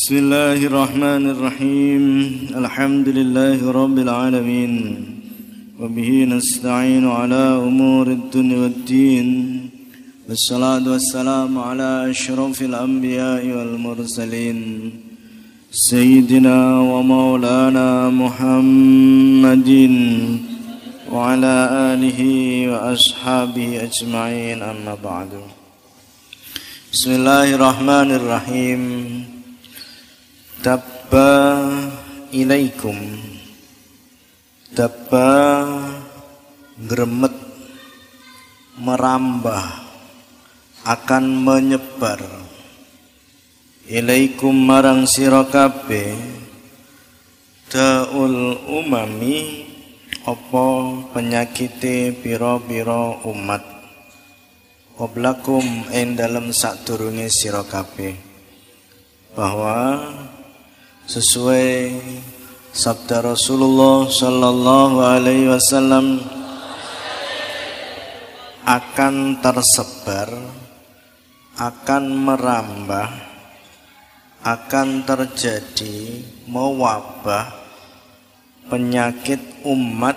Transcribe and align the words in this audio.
بسم 0.00 0.16
الله 0.16 0.58
الرحمن 0.66 1.24
الرحيم 1.30 2.04
الحمد 2.56 3.08
لله 3.08 3.70
رب 3.80 3.98
العالمين 3.98 4.74
وبه 5.80 6.10
نستعين 6.34 7.04
على 7.08 7.44
أمور 7.68 8.06
الدنيا 8.06 8.58
والدين 8.62 9.28
والصلاة 10.28 10.84
والسلام 10.92 11.58
على 11.58 12.10
أشرف 12.10 12.62
الأنبياء 12.62 13.42
والمرسلين 13.56 14.58
سيدنا 15.70 16.80
ومولانا 16.80 18.10
محمد 18.10 19.70
وعلى 21.12 21.56
آله 21.92 22.20
وأصحابه 22.72 23.68
أجمعين 23.82 24.62
أما 24.62 24.94
بعد 25.04 25.28
بسم 26.92 27.10
الله 27.10 27.54
الرحمن 27.54 28.08
الرحيم 28.20 28.80
Dabba 30.60 31.56
ilaikum. 32.36 32.92
Dabba 34.76 35.32
Gremet 36.76 37.32
Merambah 38.76 39.64
Akan 40.84 41.32
menyebar. 41.32 42.20
Ilaikum 43.88 44.52
marang 44.52 45.08
sirokabe 45.08 46.12
Daul 47.72 48.60
umami 48.68 49.64
Opo 50.28 50.92
penyakite 51.16 52.12
piro-piro 52.20 53.24
umat? 53.24 53.64
Oblakum 55.00 55.88
en 55.88 56.12
dalam 56.12 56.52
sak 56.52 56.84
turunge 56.84 57.32
sirokabe 57.32 58.20
bahwa 59.32 60.04
sesuai 61.06 61.96
sabda 62.72 63.32
Rasulullah 63.32 64.08
sallallahu 64.08 65.00
alaihi 65.00 65.48
wasallam 65.48 66.20
akan 68.66 69.40
tersebar 69.40 70.28
akan 71.56 72.02
merambah 72.12 73.08
akan 74.40 75.04
terjadi 75.04 76.24
mewabah 76.48 77.52
penyakit 78.72 79.40
umat 79.68 80.16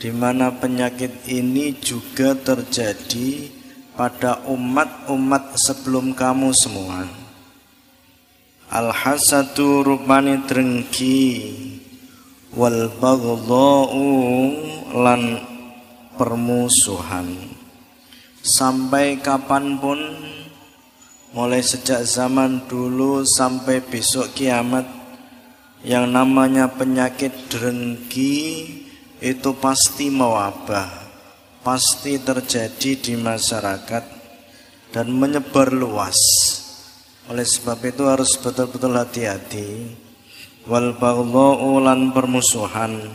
di 0.00 0.08
mana 0.14 0.54
penyakit 0.54 1.28
ini 1.28 1.76
juga 1.76 2.32
terjadi 2.32 3.50
pada 3.98 4.40
umat-umat 4.48 5.60
sebelum 5.60 6.16
kamu 6.16 6.56
semua. 6.56 7.04
Al 8.70 8.94
hasatu 8.94 9.82
rupani 9.82 10.46
drengki. 10.46 11.26
Wal 12.54 12.86
baghdha'u 13.02 14.06
lan 14.94 15.42
permusuhan. 16.14 17.34
Sampai 18.38 19.18
kapan 19.18 19.74
pun 19.82 19.98
mulai 21.34 21.62
sejak 21.62 22.06
zaman 22.06 22.70
dulu 22.70 23.26
sampai 23.26 23.82
besok 23.82 24.38
kiamat 24.38 24.86
yang 25.86 26.10
namanya 26.10 26.70
penyakit 26.70 27.30
drengki 27.50 28.66
itu 29.22 29.50
pasti 29.58 30.10
mewabah 30.10 30.90
pasti 31.62 32.16
terjadi 32.18 32.90
di 32.98 33.14
masyarakat 33.14 34.04
dan 34.90 35.06
menyebar 35.12 35.70
luas 35.70 36.18
oleh 37.30 37.46
sebab 37.46 37.78
itu 37.86 38.10
harus 38.10 38.34
betul-betul 38.34 38.98
hati-hati. 38.98 39.86
Wal 40.66 40.98
lan 40.98 42.10
permusuhan 42.10 43.06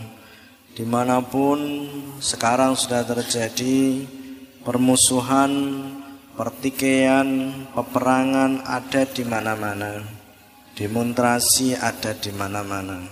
di 0.72 0.88
mana 0.88 1.20
pun 1.20 1.88
sekarang 2.24 2.80
sudah 2.80 3.04
terjadi 3.04 4.08
permusuhan, 4.64 5.52
pertikaian, 6.40 7.52
peperangan 7.76 8.64
ada 8.64 9.04
di 9.04 9.24
mana-mana. 9.28 10.00
Demonstrasi 10.76 11.76
ada 11.76 12.12
di 12.16 12.32
mana-mana. 12.36 13.04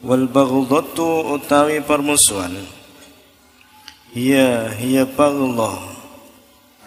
Wal 0.00 0.28
baghdatu 0.28 1.36
utawi 1.36 1.84
permusuhan. 1.84 2.56
Iya, 4.16 4.76
iya 4.80 5.04
baghdha. 5.04 5.76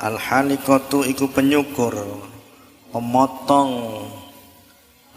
Al 0.01 0.18
halikatu 0.18 1.06
iku 1.06 1.29
penyukur 1.29 1.94
pemotong 2.94 4.06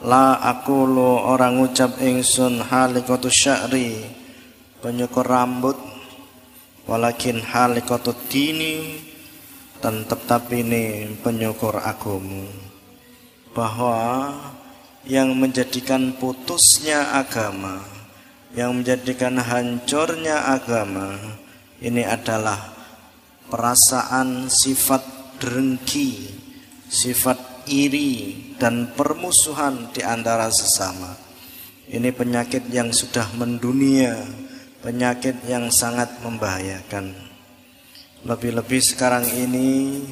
la 0.08 0.40
aku 0.40 0.88
lo 0.88 1.28
orang 1.28 1.60
ucap 1.60 2.00
ingsun 2.00 2.64
halikatu 2.64 3.28
sya'ri. 3.28 4.00
Penyukur 4.80 5.28
rambut. 5.28 5.76
Walakin 6.86 7.42
halikatu 7.42 8.14
dini 8.30 9.02
dan 9.82 10.06
tetap 10.08 10.48
ini 10.54 11.18
penyukur 11.20 11.78
agomu 11.82 12.48
bahwa 13.52 14.32
yang 15.06 15.32
menjadikan 15.36 16.16
putusnya 16.16 17.14
agama 17.16 17.80
yang 18.56 18.72
menjadikan 18.74 19.38
hancurnya 19.38 20.58
agama 20.58 21.14
ini 21.78 22.02
adalah 22.02 22.72
perasaan 23.52 24.48
sifat 24.48 25.04
dengki 25.38 26.34
sifat 26.88 27.38
iri 27.66 28.54
dan 28.56 28.94
permusuhan 28.94 29.90
di 29.92 30.02
antara 30.02 30.48
sesama. 30.50 31.14
Ini 31.86 32.10
penyakit 32.10 32.66
yang 32.74 32.90
sudah 32.90 33.30
mendunia, 33.38 34.26
penyakit 34.82 35.46
yang 35.46 35.70
sangat 35.70 36.18
membahayakan. 36.22 37.14
Lebih-lebih 38.26 38.82
sekarang 38.82 39.22
ini 39.30 40.02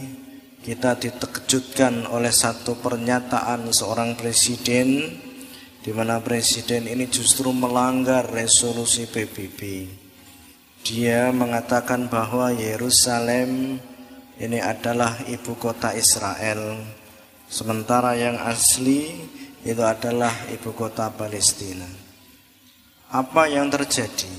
kita 0.62 0.94
ditekejutkan 0.94 2.06
oleh 2.06 2.31
satu 2.31 2.78
pernyataan 2.78 3.75
seorang 3.75 4.15
presiden 4.15 5.19
di 5.84 5.91
mana 5.92 6.22
presiden 6.22 6.88
ini 6.88 7.10
justru 7.10 7.50
melanggar 7.50 8.25
resolusi 8.31 9.04
PBB. 9.04 9.91
Dia 10.81 11.28
mengatakan 11.34 12.09
bahwa 12.09 12.54
Yerusalem 12.54 13.76
ini 14.41 14.59
adalah 14.62 15.21
ibu 15.28 15.53
kota 15.60 15.92
Israel 15.92 16.81
Sementara 17.49 18.16
yang 18.16 18.41
asli 18.41 19.12
itu 19.65 19.81
adalah 19.81 20.32
ibu 20.53 20.72
kota 20.77 21.09
Palestina. 21.12 21.88
Apa 23.09 23.49
yang 23.49 23.72
terjadi? 23.72 24.32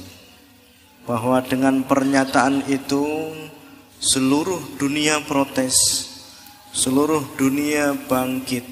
Bahwa 1.06 1.42
dengan 1.42 1.86
pernyataan 1.86 2.66
itu 2.66 3.34
seluruh 4.02 4.78
dunia 4.82 5.22
protes, 5.26 5.78
seluruh 6.74 7.24
dunia 7.38 7.94
bangkit, 8.10 8.66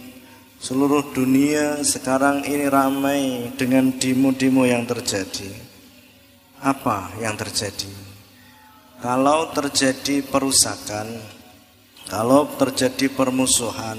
seluruh 0.58 1.14
dunia 1.14 1.82
sekarang 1.86 2.42
ini 2.46 2.66
ramai 2.70 3.54
dengan 3.58 3.94
demo-demo 3.96 4.66
yang 4.66 4.84
terjadi. 4.86 5.50
Apa 6.64 7.16
yang 7.22 7.36
terjadi? 7.36 7.92
Kalau 9.04 9.52
terjadi 9.52 10.24
perusakan, 10.24 11.20
kalau 12.14 12.46
terjadi 12.62 13.10
permusuhan, 13.10 13.98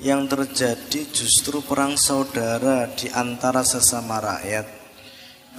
yang 0.00 0.24
terjadi 0.24 1.04
justru 1.12 1.60
perang 1.60 1.92
saudara 1.92 2.88
di 2.96 3.12
antara 3.12 3.60
sesama 3.60 4.16
rakyat. 4.16 4.64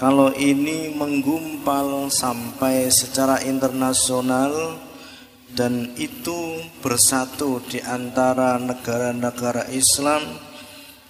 Kalau 0.02 0.34
ini 0.34 0.90
menggumpal 0.98 2.10
sampai 2.10 2.90
secara 2.90 3.38
internasional 3.46 4.82
dan 5.54 5.94
itu 6.02 6.58
bersatu 6.82 7.62
di 7.70 7.78
antara 7.86 8.58
negara-negara 8.58 9.70
Islam, 9.70 10.26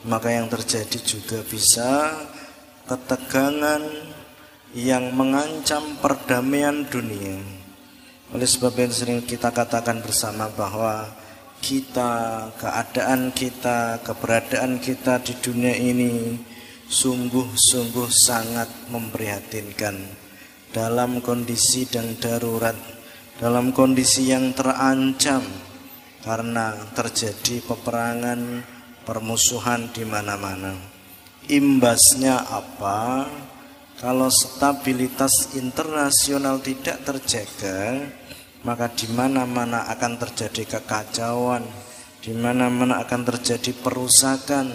maka 0.04 0.28
yang 0.28 0.52
terjadi 0.52 1.00
juga 1.00 1.40
bisa 1.48 2.20
ketegangan 2.84 4.12
yang 4.76 5.16
mengancam 5.16 5.96
perdamaian 6.04 6.84
dunia. 6.84 7.55
Oleh 8.34 8.50
sebab 8.50 8.74
yang 8.74 8.90
sering 8.90 9.22
kita 9.22 9.54
katakan 9.54 10.02
bersama 10.02 10.50
bahwa 10.50 11.06
kita, 11.62 12.50
keadaan 12.58 13.30
kita, 13.30 14.02
keberadaan 14.02 14.82
kita 14.82 15.22
di 15.22 15.34
dunia 15.38 15.74
ini 15.78 16.38
sungguh-sungguh 16.90 18.10
sangat 18.10 18.70
memprihatinkan 18.90 19.98
dalam 20.74 21.22
kondisi 21.22 21.86
dan 21.86 22.18
darurat, 22.18 22.78
dalam 23.38 23.74
kondisi 23.74 24.30
yang 24.30 24.54
terancam 24.54 25.42
karena 26.26 26.74
terjadi 26.98 27.62
peperangan, 27.62 28.66
permusuhan 29.06 29.90
di 29.94 30.02
mana-mana. 30.06 30.74
Imbasnya 31.46 32.42
apa? 32.42 33.30
Kalau 33.96 34.28
stabilitas 34.28 35.56
internasional 35.56 36.60
tidak 36.60 37.08
terjaga, 37.08 38.04
maka 38.68 38.92
di 38.92 39.08
mana-mana 39.08 39.88
akan 39.88 40.20
terjadi 40.20 40.68
kekacauan, 40.68 41.64
di 42.20 42.36
mana-mana 42.36 43.00
akan 43.00 43.24
terjadi 43.24 43.72
perusakan, 43.72 44.68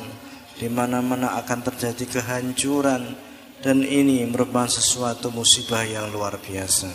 di 0.57 0.73
mana-mana 0.73 1.37
akan 1.37 1.61
terjadi 1.69 2.09
kehancuran, 2.09 3.13
dan 3.61 3.85
ini 3.85 4.25
merupakan 4.25 4.73
sesuatu 4.73 5.29
musibah 5.29 5.85
yang 5.85 6.09
luar 6.09 6.41
biasa. 6.41 6.89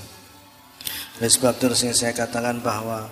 Oleh 1.22 1.30
sebab 1.30 1.62
itu 1.62 1.94
saya 1.94 2.10
katakan 2.10 2.57
bahwa 2.57 3.06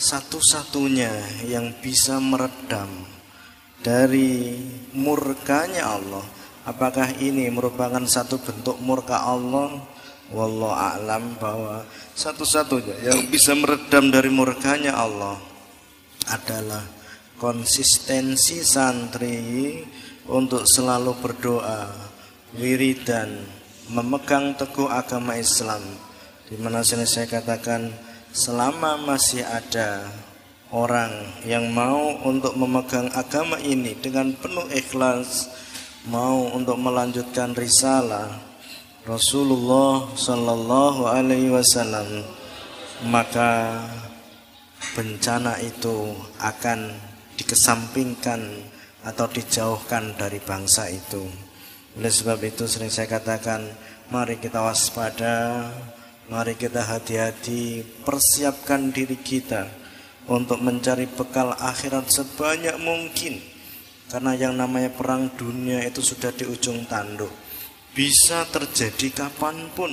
satu-satunya 0.00 1.44
yang 1.52 1.68
bisa 1.84 2.16
meredam 2.16 2.88
dari 3.84 4.56
murkanya 4.96 6.00
Allah 6.00 6.43
apakah 6.64 7.12
ini 7.20 7.48
merupakan 7.52 8.02
satu 8.04 8.40
bentuk 8.40 8.80
murka 8.80 9.20
Allah? 9.20 9.80
Wallahu 10.32 10.72
a'lam 10.72 11.36
bahwa 11.36 11.84
satu-satunya 12.16 13.12
yang 13.12 13.28
bisa 13.28 13.52
meredam 13.52 14.08
dari 14.08 14.32
murkanya 14.32 14.96
Allah 14.96 15.36
adalah 16.32 16.80
konsistensi 17.36 18.64
santri 18.64 19.84
untuk 20.24 20.64
selalu 20.64 21.12
berdoa 21.20 21.92
wiridan 22.56 23.44
memegang 23.92 24.56
teguh 24.56 24.88
agama 24.88 25.36
Islam. 25.36 25.82
Di 26.48 26.56
mana 26.56 26.80
sini 26.80 27.04
saya 27.04 27.28
katakan 27.28 27.92
selama 28.32 28.96
masih 29.04 29.44
ada 29.44 30.08
orang 30.72 31.12
yang 31.44 31.68
mau 31.70 32.16
untuk 32.24 32.56
memegang 32.56 33.12
agama 33.12 33.60
ini 33.60 33.92
dengan 34.00 34.32
penuh 34.34 34.64
ikhlas, 34.72 35.52
mau 36.08 36.52
untuk 36.52 36.76
melanjutkan 36.80 37.56
risalah 37.56 38.40
Rasulullah 39.04 40.08
Sallallahu 40.16 41.08
Alaihi 41.08 41.52
Wasallam, 41.52 42.24
maka 43.08 43.80
bencana 44.96 45.60
itu 45.60 46.16
akan 46.40 46.92
dikesampingkan 47.36 48.40
atau 49.04 49.26
dijauhkan 49.28 50.16
dari 50.16 50.40
bangsa 50.40 50.88
itu. 50.88 51.28
Oleh 51.94 52.12
sebab 52.12 52.40
itu 52.44 52.64
sering 52.64 52.88
saya 52.88 53.06
katakan, 53.06 53.64
mari 54.08 54.40
kita 54.40 54.64
waspada, 54.64 55.68
Mari 56.24 56.56
kita 56.56 56.80
hati-hati 56.80 57.84
persiapkan 58.00 58.88
diri 58.88 59.20
kita 59.20 59.68
untuk 60.24 60.56
mencari 60.64 61.04
bekal 61.04 61.52
akhirat 61.52 62.08
sebanyak 62.08 62.80
mungkin. 62.80 63.44
Karena 64.08 64.36
yang 64.36 64.54
namanya 64.54 64.92
perang 64.92 65.32
dunia 65.34 65.80
itu 65.82 66.04
sudah 66.04 66.30
di 66.30 66.44
ujung 66.44 66.84
tanduk. 66.86 67.32
Bisa 67.94 68.44
terjadi 68.50 69.10
kapan 69.10 69.70
pun. 69.72 69.90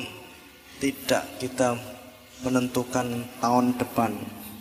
Tidak 0.81 1.39
kita 1.39 1.77
menentukan 2.43 3.07
tahun 3.39 3.77
depan. 3.77 4.11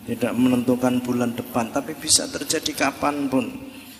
Tidak 0.07 0.33
menentukan 0.33 1.01
bulan 1.03 1.35
depan. 1.35 1.73
Tapi 1.73 1.93
bisa 1.97 2.29
terjadi 2.29 2.89
kapan 2.89 3.27
pun. 3.27 3.51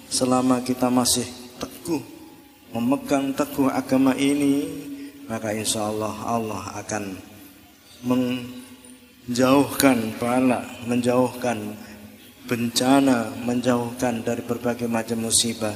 Selama 0.07 0.63
kita 0.63 0.89
masih 0.89 1.27
teguh. 1.59 2.01
Memegang 2.71 3.36
teguh 3.36 3.69
agama 3.69 4.15
ini. 4.15 4.88
Maka 5.27 5.56
insya 5.56 5.88
Allah 5.88 6.15
Allah 6.27 6.63
akan 6.83 7.15
menjauhkan 8.01 10.18
bala, 10.18 10.65
menjauhkan 10.89 11.77
bencana, 12.51 13.31
menjauhkan 13.48 14.27
dari 14.27 14.44
berbagai 14.44 14.92
macam 14.92 15.24
musibah 15.24 15.71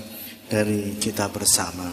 dari 0.52 1.00
kita 1.00 1.32
bersama. 1.32 1.88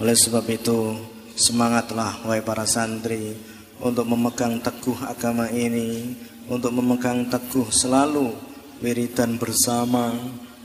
Oleh 0.00 0.16
sebab 0.16 0.48
itu, 0.48 0.96
semangatlah 1.36 2.24
wahai 2.24 2.40
para 2.40 2.64
santri 2.64 3.36
untuk 3.84 4.08
memegang 4.08 4.64
teguh 4.64 4.96
agama 5.04 5.52
ini, 5.52 6.16
untuk 6.48 6.72
memegang 6.80 7.28
teguh 7.28 7.68
selalu 7.68 8.32
wiridan 8.80 9.36
bersama, 9.36 10.16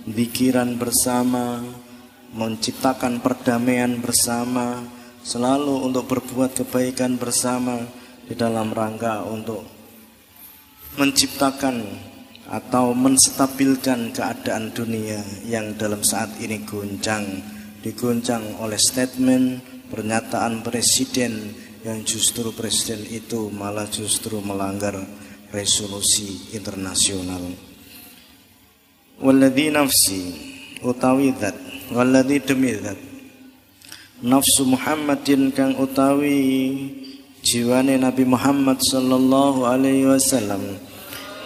pikiran 0.07 0.79
bersama, 0.79 1.59
menciptakan 2.31 3.19
perdamaian 3.19 3.99
bersama, 3.99 4.79
selalu 5.27 5.91
untuk 5.91 6.07
berbuat 6.07 6.55
kebaikan 6.55 7.19
bersama 7.19 7.83
di 8.23 8.31
dalam 8.31 8.71
rangka 8.71 9.27
untuk 9.27 9.67
menciptakan 10.95 12.12
atau 12.51 12.91
menstabilkan 12.91 14.11
keadaan 14.11 14.75
dunia 14.75 15.23
yang 15.47 15.75
dalam 15.79 16.03
saat 16.03 16.35
ini 16.43 16.63
goncang 16.67 17.23
diguncang 17.83 18.63
oleh 18.63 18.79
statement 18.79 19.59
pernyataan 19.91 20.63
presiden 20.63 21.51
yang 21.83 21.99
justru 22.07 22.47
presiden 22.55 23.03
itu 23.11 23.51
malah 23.51 23.87
justru 23.91 24.39
melanggar 24.39 24.95
resolusi 25.51 26.55
internasional. 26.55 27.43
Walladhi 29.19 29.67
nafsi 29.69 30.21
utawi 30.79 31.35
dat 31.35 31.55
walladhi 31.91 32.39
demi 32.39 32.73
dat 32.79 32.97
nafsu 34.23 34.63
Muhammadin 34.63 35.51
kang 35.51 35.75
utawi 35.75 36.39
jiwane 37.43 37.99
Nabi 37.99 38.23
Muhammad 38.23 38.79
sallallahu 38.79 39.67
alaihi 39.67 40.07
wasallam 40.07 40.79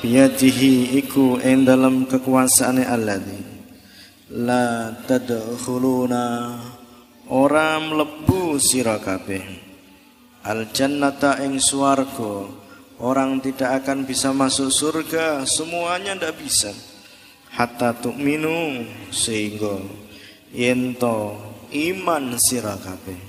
biyadihi 0.01 1.01
iku 1.01 1.41
ing 1.41 1.65
dalam 1.65 2.05
kekuasaane 2.05 2.85
Allah 2.85 3.21
la 4.31 4.93
tadkhuluna. 5.07 6.25
Ora 7.27 7.75
mlebu 7.79 8.55
sira 8.55 8.99
kabeh. 9.03 9.43
Al 10.47 10.71
jannata 10.71 11.43
ing 11.43 11.59
swarga. 11.59 12.47
Orang 12.97 13.45
tidak 13.45 13.83
akan 13.83 14.09
bisa 14.09 14.33
masuk 14.33 14.73
surga 14.73 15.45
semuanya 15.45 16.17
ndak 16.17 16.33
bisa. 16.39 16.73
Hatta 17.53 17.93
tu'minu 17.93 18.85
sehingga 19.13 19.77
yento 20.49 21.37
iman 21.69 22.41
sira 22.41 22.73
kabeh. 22.79 23.19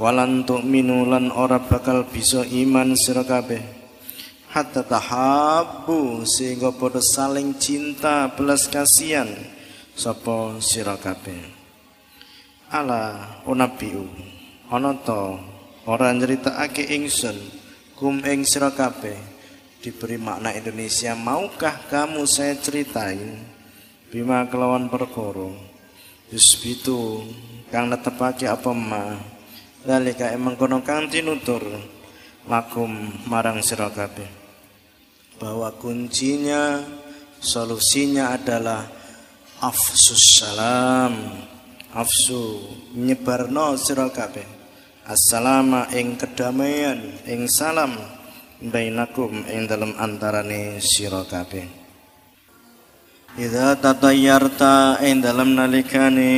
Walan 0.00 0.42
tu'minu 0.48 1.04
lan 1.04 1.30
ora 1.30 1.62
bakal 1.62 2.08
bisa 2.10 2.42
iman 2.48 2.96
sira 2.96 3.22
kabeh 3.22 3.81
hatta 4.52 4.84
tahabbu 4.84 6.28
sehingga 6.28 6.76
padha 6.76 7.00
saling 7.00 7.56
cinta 7.56 8.28
belas 8.36 8.68
kasihan. 8.68 9.32
Sapa 9.96 10.60
sira 10.60 10.96
kabeh? 11.00 11.40
Ala 12.68 13.36
unabiu. 13.48 14.08
Ana 14.68 14.96
to 15.04 15.40
ora 15.88 16.12
nyritakake 16.12 16.92
ingsun 16.92 17.36
kum 17.96 18.20
ing 18.28 18.44
sira 18.44 18.72
kabeh. 18.72 19.16
Diberi 19.82 20.14
makna 20.14 20.54
Indonesia 20.54 21.16
maukah 21.16 21.74
kamu 21.90 22.22
saya 22.28 22.54
ceritain? 22.54 23.40
Bima 24.12 24.46
kelawan 24.46 24.86
perkara. 24.92 25.52
Yusbitu 26.32 27.24
kang 27.68 27.92
netepake 27.92 28.48
apa 28.48 28.72
mah 28.72 29.16
Dalika 29.82 30.30
emang 30.30 30.54
kono 30.54 30.78
kang 30.86 31.10
tinutur 31.10 31.66
lakum 32.46 33.10
marang 33.26 33.58
sira 33.66 33.90
kabeh. 33.90 34.41
Bahwa 35.42 35.74
kuncinya 35.74 36.78
solusinya 37.42 38.38
adalah 38.38 38.86
afsus 39.58 40.38
salam. 40.38 41.42
Afsu 41.90 42.62
nyebarno 42.94 43.74
sira 43.74 44.06
kabeh. 44.06 44.46
Assalama 45.02 45.90
ing 45.98 46.14
kedamaian 46.14 47.26
ing 47.26 47.50
salam 47.50 47.98
bainakum 48.62 49.42
ing 49.50 49.66
dalam 49.66 49.98
antarane 49.98 50.78
sira 50.78 51.26
kabeh. 51.26 51.66
Idza 53.34 53.74
tatayyarta 53.82 55.02
ing 55.02 55.24
dalam 55.24 55.58
nalikane 55.58 56.36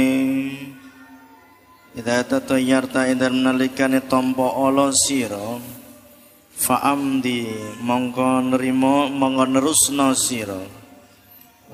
Idza 1.94 2.22
tatayyarta 2.26 3.06
idan 3.06 3.42
nalikane 3.42 4.02
tampa 4.02 4.50
ala 4.50 4.94
sira 4.94 5.58
fa'amdi 6.54 7.50
mongko 7.82 8.54
nrimo 8.54 9.10
mongko 9.10 9.44
nerusna 9.50 10.14
sira. 10.14 10.62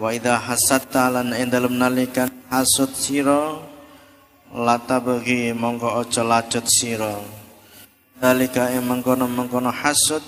Wa 0.01 0.17
idza 0.17 0.41
hasatta 0.41 1.13
lan 1.13 1.37
indalem 1.37 1.77
nalikan 1.77 2.33
hasud 2.49 2.91
sira 2.97 3.61
lata 4.51 4.97
bagi 4.99 5.53
mongko 5.53 6.01
aja 6.01 6.25
lacut 6.25 6.65
sira. 6.65 7.15
Dalika 8.21 8.69
mengkono 8.85 9.25
mengkono 9.25 9.73
hasud 9.73 10.21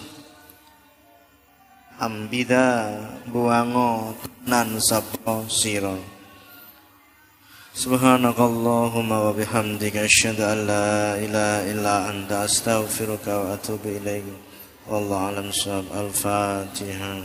ambida 2.00 2.88
buango 3.28 4.16
nan 4.48 4.80
sapa 4.80 5.44
sira 5.46 6.11
سبحانك 7.74 8.38
اللهم 8.38 9.12
وبحمدك 9.12 9.96
أشهد 9.96 10.40
أن 10.40 10.66
لا 10.66 11.16
إله 11.16 11.72
إلا 11.72 12.10
أنت 12.10 12.32
أستغفرك 12.32 13.26
وأتوب 13.26 13.80
إليك 13.84 14.24
والله 14.88 15.16
أعلم 15.16 15.52
سبحانه 15.52 15.84
الفاتحة 16.00 17.22